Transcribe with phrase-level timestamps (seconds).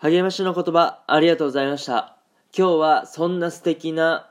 [0.00, 2.16] 励ましの言葉ありがとうございました。
[2.56, 4.30] 今日はそんな素敵な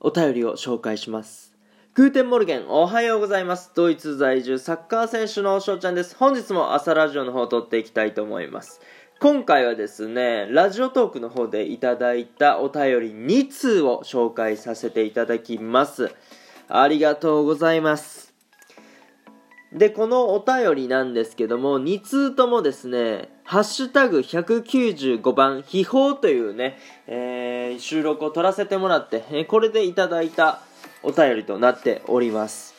[0.00, 1.54] お便りを紹介します。
[1.92, 3.72] Guten Morgen おはようございます。
[3.74, 6.16] ドイツ在住サッカー選手の翔ちゃんです。
[6.16, 8.80] 本日も朝ラジオの方を録っていきたいと思います。
[9.20, 16.10] 今回はですね、ラジオトークの方でいただいたお便り2通を紹介させていただきます。
[16.68, 18.15] ありがとうございます。
[19.72, 30.60] で、このお便りなんですけども、2通ともですね、ハッシュタグ195番、秘宝というね、えー収録を撮らせてもらって、えーこれでいただいた
[31.02, 32.74] お便りとなっております。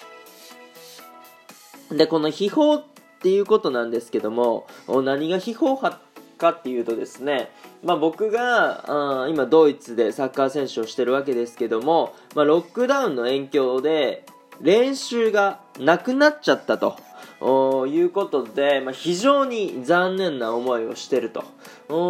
[1.92, 2.84] で、この秘宝っ
[3.20, 6.00] ていうことなんですけども、何が秘宝か
[6.38, 7.50] かっていうとですね、
[7.84, 14.26] まあ、僕が、うん今ドイツでサッカー選手をしてるわけですけども、まあ、ロックダウンの影響で
[14.62, 16.98] 練習がなくなっちゃったと。
[17.40, 21.44] いうことで、まあ、非常に残念な思いをしてると。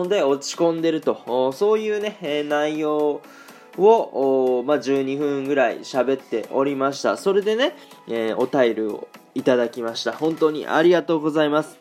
[0.07, 1.51] で、落ち込んでると。
[1.53, 3.21] そういうね、えー内容
[3.77, 7.17] を、まあ、12分ぐらい喋っておりました。
[7.17, 7.75] それでね、
[8.07, 10.13] えーお便りをいただきました。
[10.13, 11.77] 本当にありがとうございます。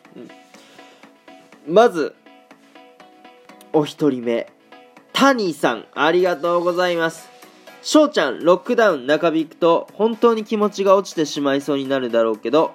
[1.65, 2.15] まず、
[3.73, 4.51] お一人目、
[5.13, 7.36] タニーさん、ありがとうございます。
[7.89, 12.73] 翔ちゃん、ロックダウン中引くと、本当に気持ちが落ちてしまいそうになるだろうけど、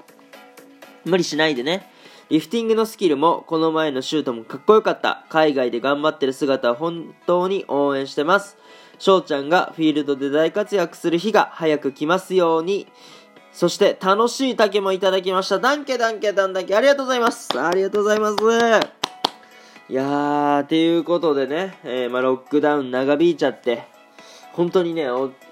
[1.05, 1.87] 無理しないでね。
[2.31, 5.27] リフティングのスキルも、この前のシュートもかっこよかった。
[5.29, 8.57] 海外で頑張ってる姿は本当に応援してます。
[8.99, 12.87] 翔ちゃんがフィールドで大活躍する日が早く来ますように。
[13.53, 15.59] そして、楽しい竹もいただきました。
[15.59, 17.51] ダンケダンケダンダンケ、ありがとうございます。
[17.61, 18.37] ありがとうございます。
[19.91, 23.92] いやー、ていうことでね、えーまあ、ロックダウン長引いちゃって、
[24.53, 25.06] 本当にね、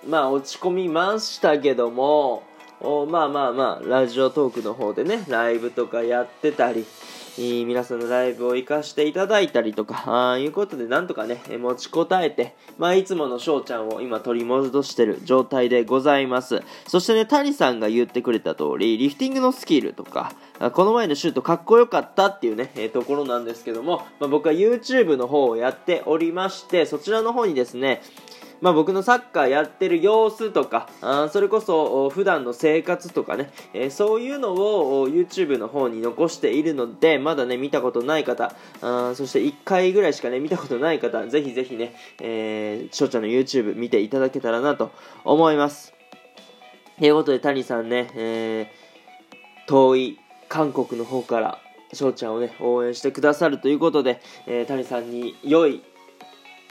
[0.07, 2.43] まあ、落ち込みましたけども、
[2.83, 6.87] まあまあまあ、ラジオトークの方でね、ライブとかやってたり、
[7.39, 16.63] 皆さんのライブを活かしていただいたりとか、ああいうことでなんとかね、持ちこたえて、まあいつもの翔ちゃんを今取り戻してる状態でございます。
[16.87, 20.33] そしてね、谷さんが言ってくれた通り、リフティングのスキルとか、
[20.73, 28.03] この前のシュートかっこよかったっていうね、えーところなんですけども、まあ、僕は YouTube の方をやっておりまして、そちらの方にですね、
[28.61, 44.91] まあ、僕のサッカーやってる様子とか、あそれこそお普段の生活とかね、えーそういうのを YouTube の方に残しているので、まだね、見たことない方、あそして1回ぐらいしかね、見たことない方、ぜひぜひね、えー、翔ちゃんの YouTube 見ていただけたらなと
[45.25, 45.93] 思います。
[46.99, 48.91] ということで、谷さんね、えー
[49.71, 51.59] 遠い韓国の方から
[51.93, 55.81] 翔ちゃんをね応援してくださるということで、えー谷さんに良い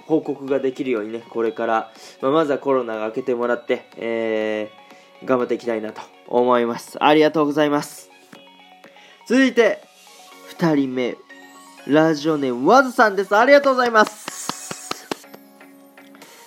[0.09, 4.89] 報告ができるようにねこれから、まあ、まずはコロナが明けてもらって、えー
[5.25, 6.97] 頑張っていきたいなと思います。
[7.03, 8.09] ありがとうございます。
[9.27, 9.83] 続いて
[10.57, 11.17] 2人目。
[11.87, 13.35] ラジオネームわずさんです。
[13.35, 15.07] ありがとうございます。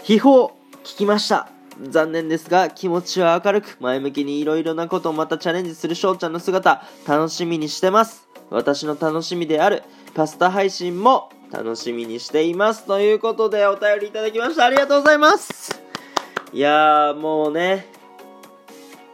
[0.04, 0.48] 秘宝
[0.84, 1.48] 聞きました。
[1.88, 8.28] 残念ですが気持ちは明るく前向きにいろいろなことをまたチャレンジする翔ちゃんの姿楽しみにしてます。
[8.50, 9.82] 私の楽しみである
[10.14, 15.82] パスタ配信も楽しみにしていますということでお便りいただきましたありがとうございます
[16.52, 17.86] いやーもうね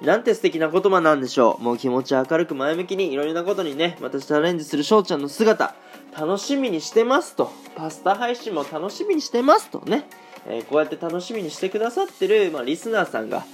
[0.01, 1.63] なんて素敵な言葉なんでしょう。
[1.63, 5.75] もう気持ち明るく前向きにいろいろなことにね、またチャレンジする翔ちゃんの姿、
[6.17, 7.51] 楽しみにしてますと。
[7.75, 10.09] パスタ配信も楽しみにしてますとね。
[10.47, 13.45] えーこうやって楽しみにしてくださってる、まあ、リスナーさんが、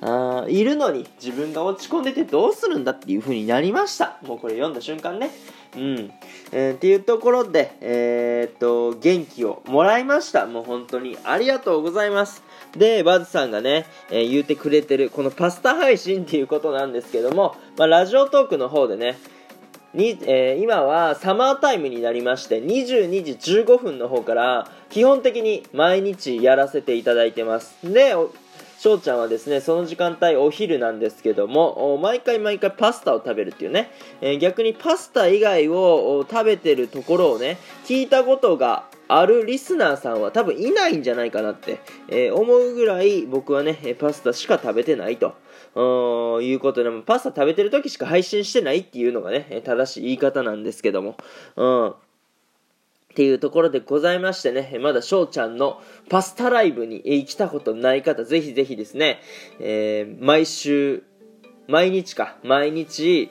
[0.00, 4.16] あーいるのに自分が落ち込んでてどうするんだっていう風になりました。
[4.22, 5.30] もうこれ読んだ瞬間ね。
[5.76, 6.10] うん。
[6.52, 10.46] えーっていうところで、えーっと、元気をもらいました。
[10.46, 12.42] もう本当にありがとうございます。
[12.76, 19.18] で、バズさんがね、えー言ってくれてる、このパスタ配信っていうことなんですけども、まあ、ラジオトークの方でね、
[19.94, 28.14] にえー今はサマータイムになりまして22時15分の方から基本的に毎日やらせていただいてますで
[28.80, 33.90] 翔ちゃんはですねその時間帯お昼なんですけども毎回毎回パスタを食べるっていうね、
[34.22, 45.34] えー逆にパスタ以外を食べてるところをね聞いたことがあるリスナーさんは多分いないんじゃないかなって、えー思うぐらい僕はねパスタしか食べてないと
[45.74, 51.16] ういうことで、パスタ食べてる時しか配信してないっていうのがね、正しい言い方なんですけども、
[51.56, 51.94] うん。
[53.10, 59.20] っていうところでございましてね、まだ翔ちゃんのパスタライブにえー来たことない方、ぜひぜひですね、
[59.58, 61.02] えー毎週、
[61.66, 63.30] 毎日か、毎日、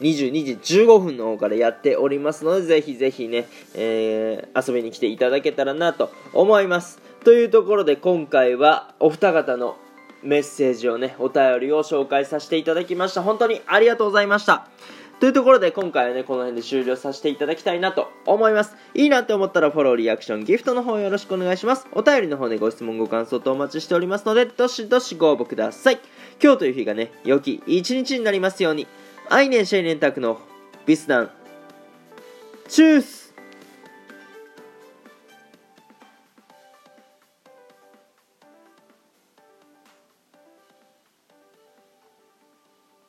[0.00, 6.98] 22時15分の方からやっておりますので、ぜひぜひね、えー遊びに来ていただけたらなと思います。
[7.24, 9.76] というところで今回はお二方の
[10.22, 13.22] メッセージをね、お便りを紹介させていただきました。
[13.22, 14.68] 本当にありがとうございました。
[15.18, 18.76] というところで今回はね、この辺で終了させていただきたいなと思います。
[18.92, 21.86] いいなって思ったらフォロー、リアクション、ギフトの方よろしくお願いします。
[21.92, 26.00] お便りの方でご質問、ご感想とお待ちしておりますので、どしどしご応募ください。
[26.42, 28.86] 今日という日がね、良き一日になりますように。
[29.28, 30.38] アイネンシェイネンタクの
[30.84, 31.30] ビスダン。
[32.68, 33.25] チュース